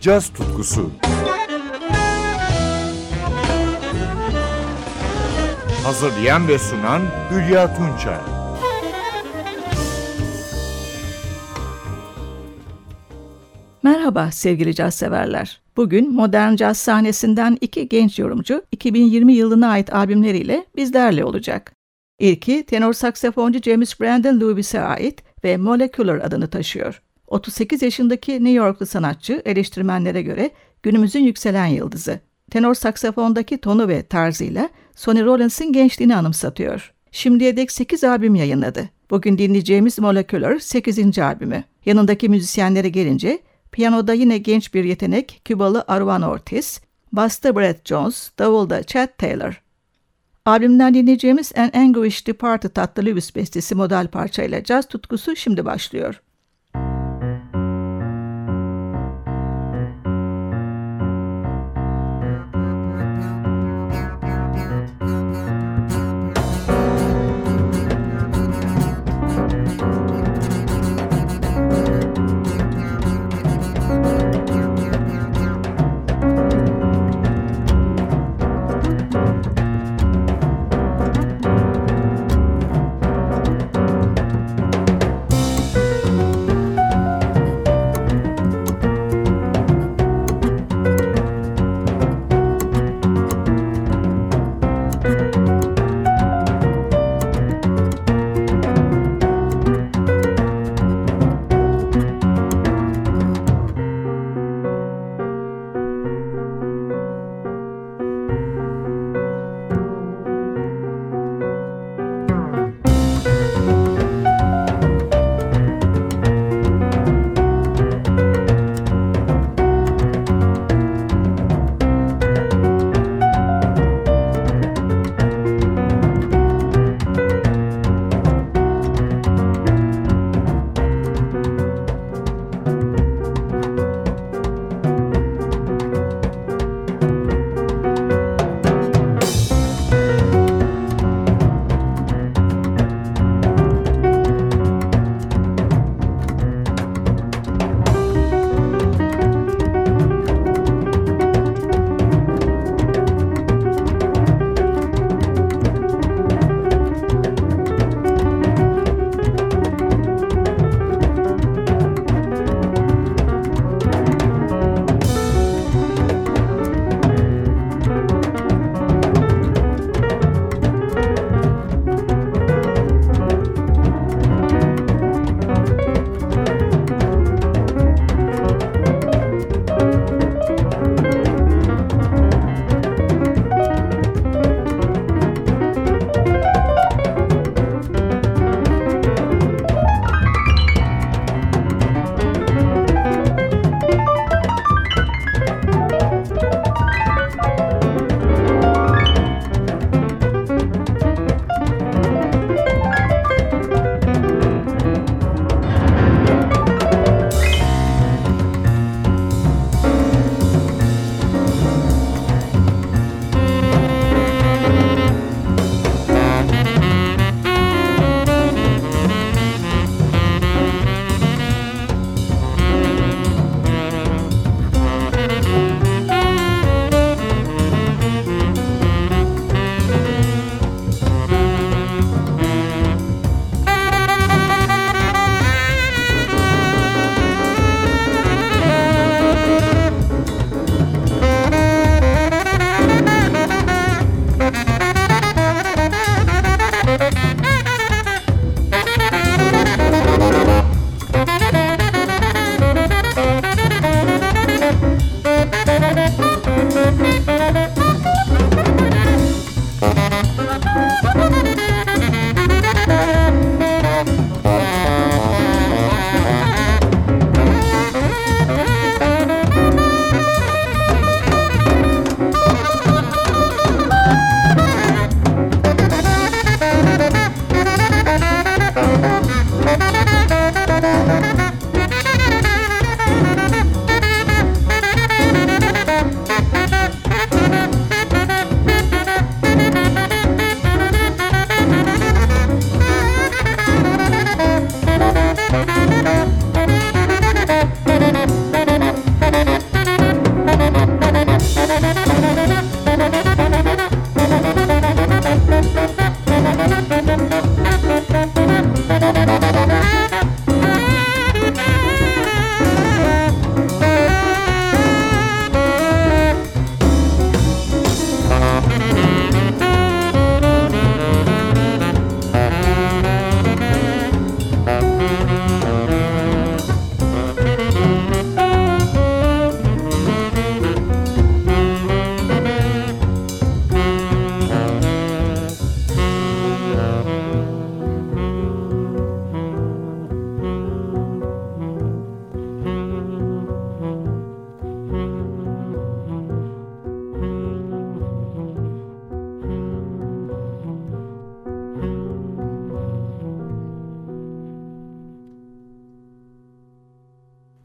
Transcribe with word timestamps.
caz 0.00 0.28
tutkusu. 0.28 0.90
Hazırlayan 5.84 6.48
ve 6.48 6.58
sunan 6.58 7.02
Hülya 7.30 7.76
Tunçay. 7.76 8.18
Merhaba 13.82 14.30
sevgili 14.30 14.74
caz 14.74 14.94
severler. 14.94 15.60
Bugün 15.76 16.14
modern 16.14 16.56
caz 16.56 16.78
sahnesinden 16.78 17.58
iki 17.60 17.88
genç 17.88 18.18
yorumcu 18.18 18.62
2020 18.72 19.32
yılına 19.32 19.68
ait 19.68 19.94
albümleriyle 19.94 20.66
bizlerle 20.76 21.24
olacak. 21.24 21.72
İlki 22.18 22.66
tenor 22.66 22.92
saksafoncu 22.92 23.58
James 23.62 24.00
Brandon 24.00 24.40
Lewis'e 24.40 24.80
ait 24.80 25.22
ve 25.44 25.56
Molecular 25.56 26.18
adını 26.18 26.50
taşıyor. 26.50 27.02
38 27.30 27.82
yaşındaki 27.82 28.32
New 28.32 28.50
Yorklu 28.50 28.86
sanatçı 28.86 29.42
eleştirmenlere 29.44 30.22
göre 30.22 30.50
günümüzün 30.82 31.20
yükselen 31.20 31.66
yıldızı. 31.66 32.20
Tenor 32.50 32.74
saksafondaki 32.74 33.58
tonu 33.58 33.88
ve 33.88 34.02
tarzıyla 34.02 34.68
Sonny 34.96 35.24
Rollins'in 35.24 35.72
gençliğini 35.72 36.16
anımsatıyor. 36.16 36.92
Şimdiye 37.10 37.56
dek 37.56 37.72
8 37.72 38.04
albüm 38.04 38.34
yayınladı. 38.34 38.88
Bugün 39.10 39.38
dinleyeceğimiz 39.38 39.98
Molecular 39.98 40.58
8. 40.58 41.18
albümü. 41.18 41.64
Yanındaki 41.86 42.28
müzisyenlere 42.28 42.88
gelince 42.88 43.38
piyanoda 43.72 44.12
yine 44.12 44.38
genç 44.38 44.74
bir 44.74 44.84
yetenek 44.84 45.40
Kübalı 45.44 45.84
Arvan 45.88 46.22
Ortiz, 46.22 46.80
basta 47.12 47.56
Brett 47.56 47.86
Jones, 47.86 48.30
davulda 48.38 48.82
Chad 48.82 49.08
Taylor. 49.18 49.62
Albümden 50.46 50.94
dinleyeceğimiz 50.94 51.52
An 51.56 51.70
Anguish 51.74 52.26
Departed 52.26 52.70
tatlı 52.70 53.06
Lewis 53.06 53.36
bestesi 53.36 53.74
model 53.74 54.08
parçayla 54.08 54.64
caz 54.64 54.88
tutkusu 54.88 55.36
şimdi 55.36 55.64
başlıyor. 55.64 56.20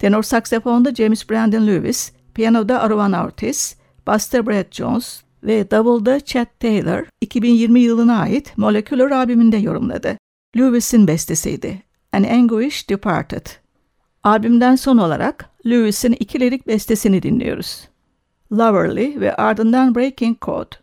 Tenor 0.05 0.23
saksafonda 0.23 0.95
James 0.95 1.29
Brandon 1.29 1.67
Lewis, 1.67 2.11
piyanoda 2.33 2.81
Arvan 2.81 3.13
Ortiz, 3.13 3.75
basta 4.07 4.45
Brad 4.45 4.71
Jones 4.71 5.21
ve 5.43 5.71
davulda 5.71 6.19
Chet 6.19 6.59
Taylor 6.59 7.05
2020 7.21 7.79
yılına 7.79 8.19
ait 8.19 8.57
Molecular 8.57 9.11
albümünde 9.11 9.57
yorumladı. 9.57 10.17
Lewis'in 10.57 11.07
bestesiydi. 11.07 11.83
An 12.13 12.23
Anguish 12.23 12.89
Departed. 12.89 13.45
Albümden 14.23 14.75
son 14.75 14.97
olarak 14.97 15.49
Lewis'in 15.65 16.15
iki 16.19 16.39
lirik 16.39 16.67
bestesini 16.67 17.23
dinliyoruz. 17.23 17.87
Loverly 18.51 19.19
ve 19.19 19.35
ardından 19.35 19.95
Breaking 19.95 20.41
Code. 20.41 20.75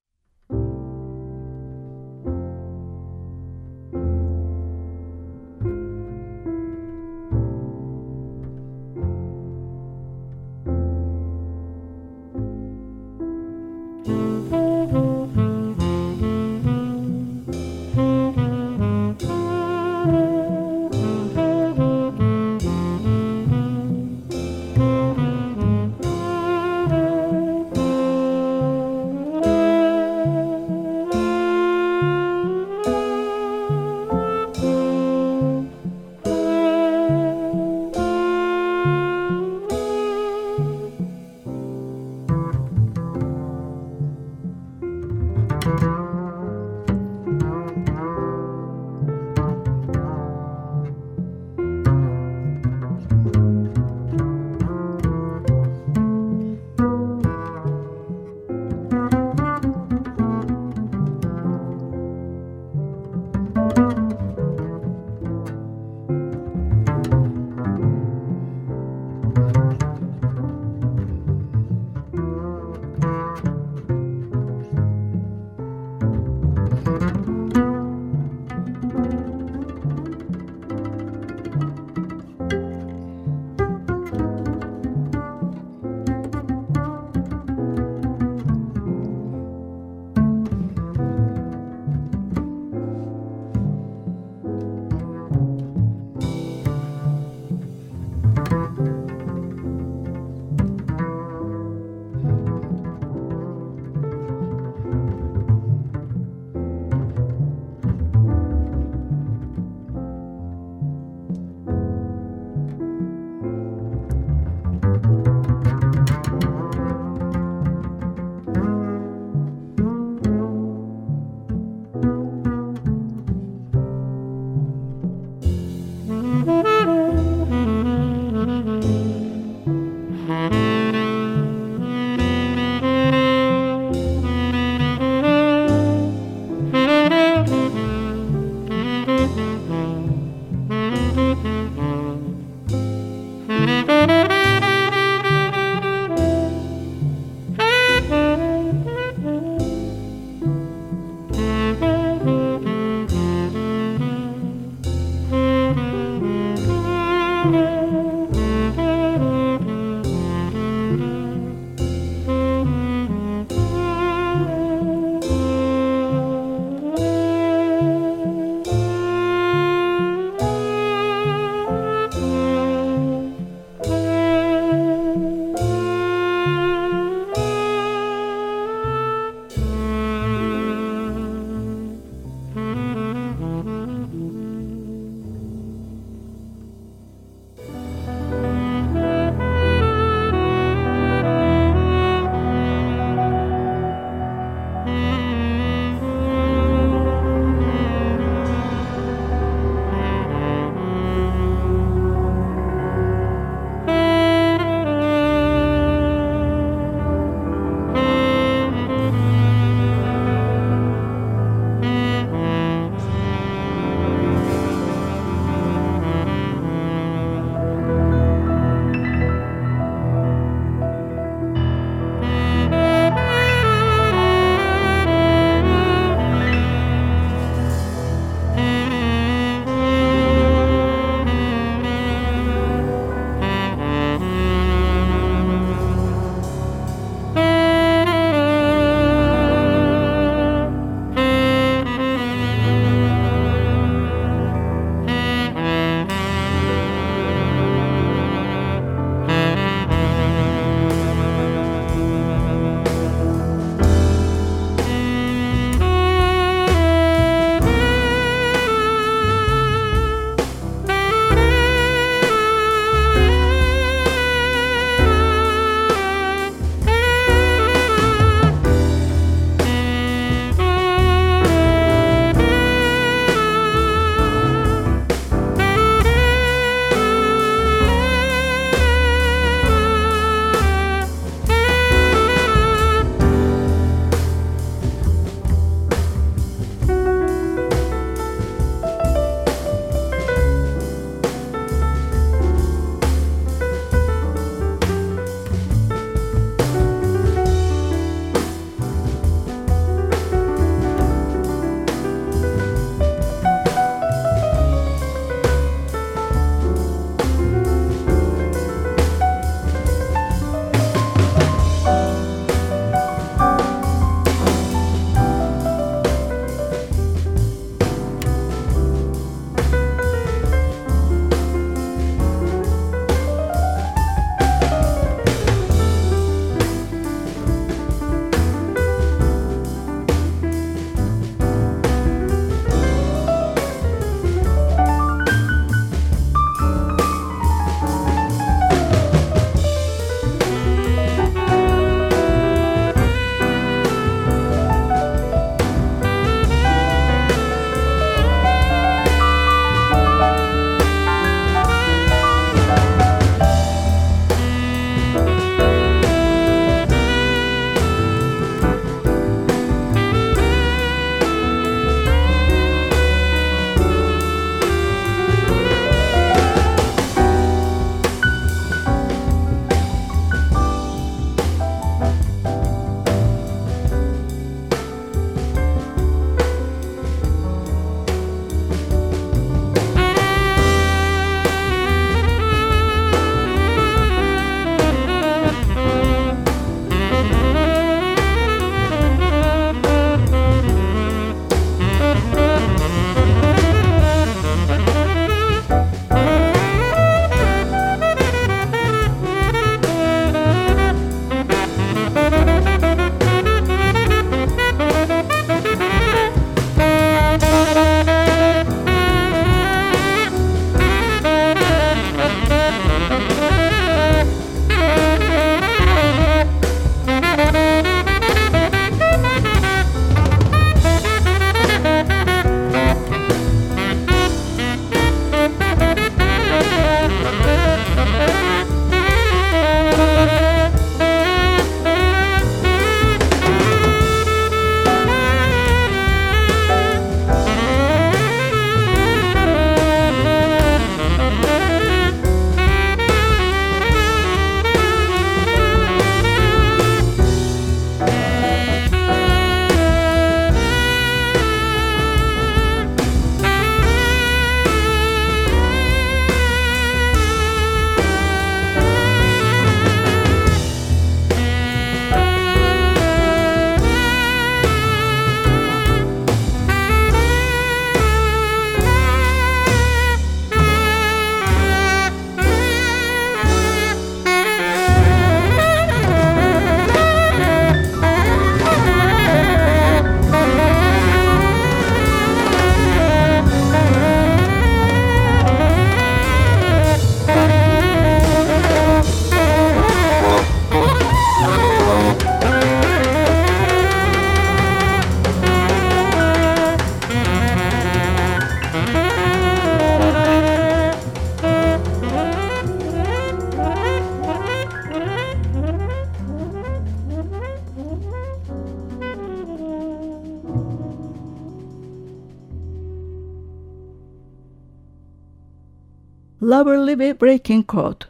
Loverly 516.92 516.98
ve 516.98 517.20
Breaking 517.20 517.68
Code. 517.68 518.04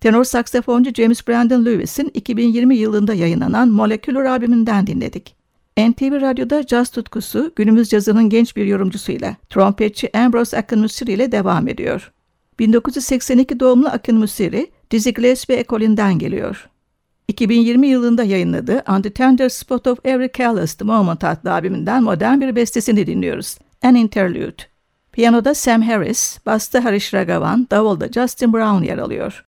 Tenor 0.00 0.24
saksafoncu 0.24 0.90
James 0.94 1.28
Brandon 1.28 1.64
Lewis'in 1.64 2.10
2020 2.14 2.76
yılında 2.76 3.14
yayınlanan 3.14 3.68
Molecular 3.68 4.24
albümünden 4.24 4.86
dinledik. 4.86 5.36
NTV 5.78 6.20
Radyo'da 6.20 6.66
caz 6.66 6.90
tutkusu 6.90 7.52
günümüz 7.56 7.88
cazının 7.88 8.28
genç 8.28 8.56
bir 8.56 8.64
yorumcusuyla 8.64 9.36
trompetçi 9.50 10.18
Ambrose 10.18 10.58
Akın 10.58 10.80
Musiri 10.80 11.12
ile 11.12 11.32
devam 11.32 11.68
ediyor. 11.68 12.12
1982 12.58 13.60
doğumlu 13.60 13.88
Akın 13.88 14.16
Musiri, 14.16 14.70
Dizzy 14.90 15.10
Gillespie 15.10 15.56
ekolünden 15.56 16.18
geliyor. 16.18 16.68
2020 17.28 17.86
yılında 17.86 18.24
yayınladığı 18.24 18.82
On 18.88 19.02
the 19.02 19.10
Tender 19.10 19.48
Spot 19.48 19.86
of 19.86 19.98
Every 20.04 20.30
Calloused 20.38 20.80
Moment 20.80 21.24
adlı 21.24 21.52
albümünden 21.52 22.02
modern 22.02 22.40
bir 22.40 22.56
bestesini 22.56 23.06
dinliyoruz. 23.06 23.58
An 23.82 23.94
Interlude. 23.94 24.69
Piyanoda 25.12 25.54
Sam 25.54 25.82
Harris, 25.82 26.38
basta 26.46 26.84
Harish 26.84 27.14
Ragavan, 27.14 27.66
davulda 27.70 28.08
Justin 28.08 28.52
Brown 28.52 28.82
yer 28.82 28.98
alıyor. 28.98 29.44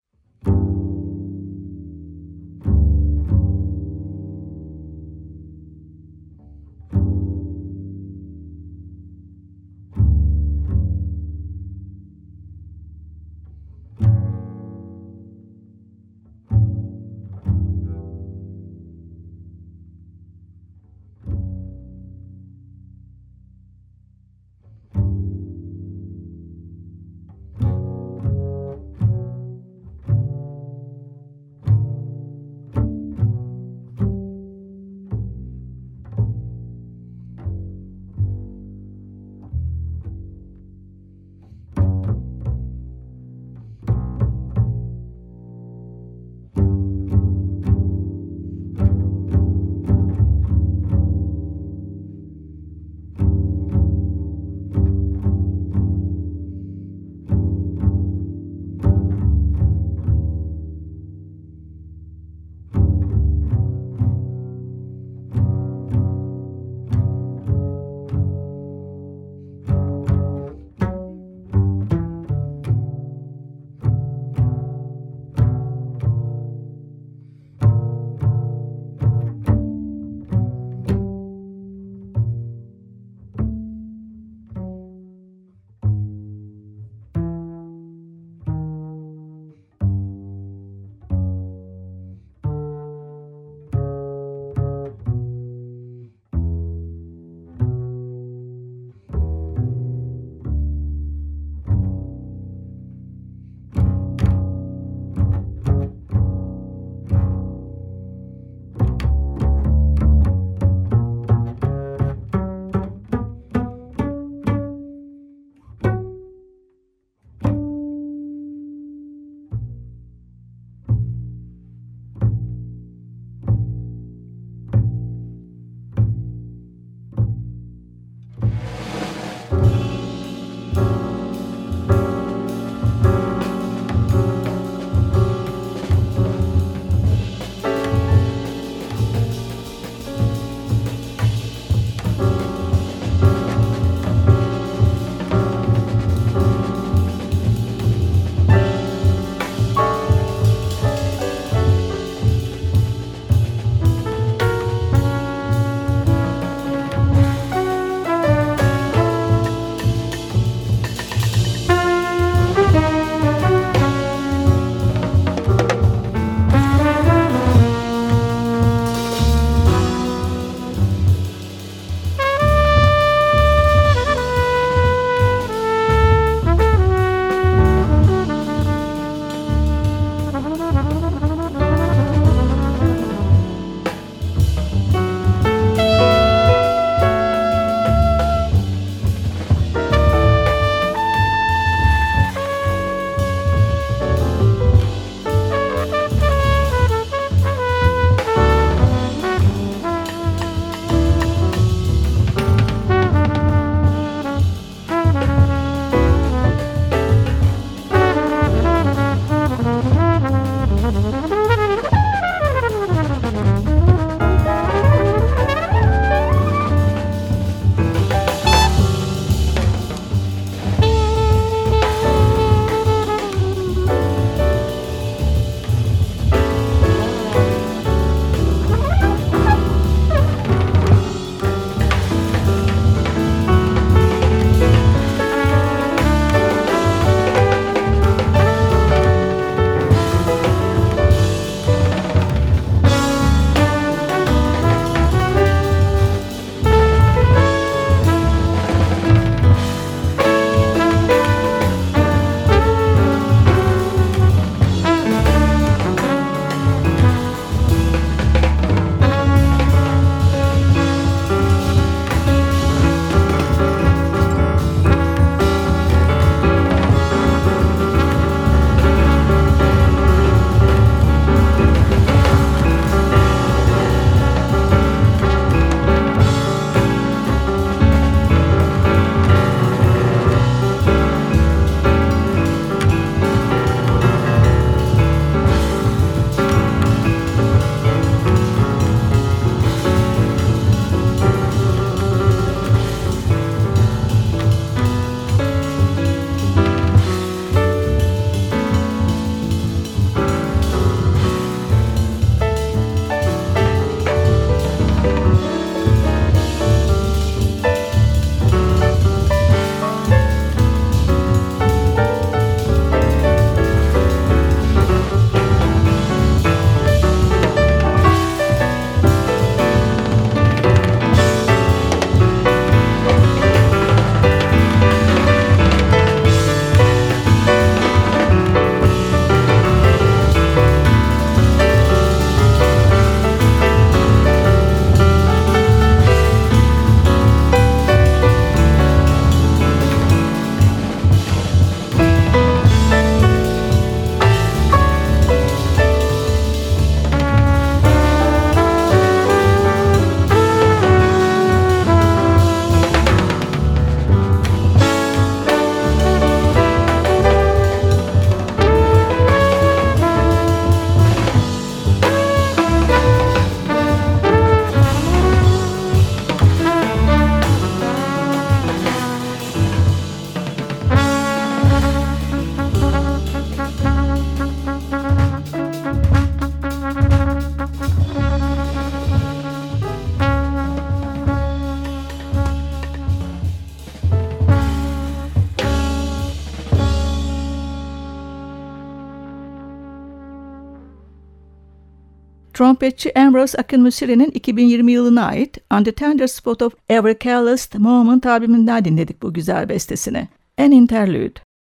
Trompetçi 392.80 393.20
Ambrose 393.20 393.58
Akinmusiri'nin 393.58 394.32
2020 394.32 394.92
yılına 394.92 395.26
ait 395.26 395.58
On 395.74 395.84
the 395.84 395.92
Tender 395.92 396.28
Spot 396.28 396.62
of 396.62 396.74
Every 396.90 397.18
Careless 397.24 397.76
Moment 397.76 398.26
albümünden 398.26 398.86
dinledik 398.86 399.22
bu 399.22 399.34
güzel 399.34 399.70
bestesini. 399.70 400.28
An 400.58 400.72
Interlude. 400.72 401.34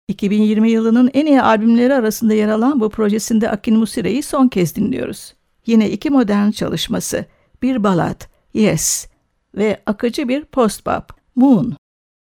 2020 0.08 0.70
yılının 0.70 1.10
en 1.14 1.26
iyi 1.26 1.42
albümleri 1.42 1.94
arasında 1.94 2.34
yer 2.34 2.48
alan 2.48 2.80
bu 2.80 2.90
projesinde 2.90 3.50
Akin 3.50 3.78
Musire'yi 3.78 4.22
son 4.22 4.48
kez 4.48 4.76
dinliyoruz. 4.76 5.34
Yine 5.66 5.90
iki 5.90 6.10
modern 6.10 6.50
çalışması, 6.50 7.24
bir 7.62 7.82
balat, 7.82 8.28
Yes 8.54 9.06
ve 9.54 9.82
akıcı 9.86 10.28
bir 10.28 10.44
post-bop, 10.44 11.02
Moon. 11.36 11.76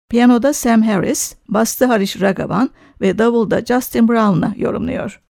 Piyanoda 0.09 0.53
Sam 0.53 0.81
Harris, 0.81 1.35
bastı 1.49 1.85
Harish 1.85 2.21
Ragavan 2.21 2.69
ve 3.01 3.17
davulda 3.17 3.61
Justin 3.65 4.07
Brown'la 4.07 4.53
yorumluyor. 4.57 5.24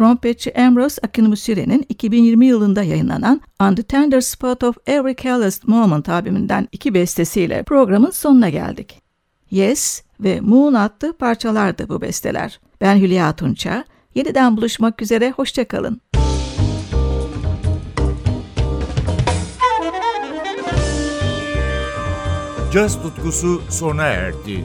Trompetçi 0.00 0.54
Ambrose 0.54 1.00
Akinmusiri'nin 1.04 1.86
2020 1.88 2.46
yılında 2.46 2.82
yayınlanan 2.82 3.40
On 3.60 3.74
the 3.74 3.82
Tender 3.82 4.20
Spot 4.20 4.64
of 4.64 4.76
Every 4.86 5.16
Calloused 5.16 5.62
Moment 5.66 6.08
albümünden 6.08 6.68
iki 6.72 6.94
bestesiyle 6.94 7.62
programın 7.62 8.10
sonuna 8.10 8.48
geldik. 8.48 9.02
Yes 9.50 10.02
ve 10.20 10.40
Moon 10.40 10.74
adlı 10.74 11.12
parçalardı 11.12 11.88
bu 11.88 12.00
besteler. 12.00 12.60
Ben 12.80 12.96
Hülya 12.96 13.32
Tunça. 13.36 13.84
Yeniden 14.14 14.56
buluşmak 14.56 15.02
üzere, 15.02 15.30
hoşçakalın. 15.30 16.00
Caz 22.72 23.02
tutkusu 23.02 23.62
sona 23.70 24.04
erdi. 24.04 24.64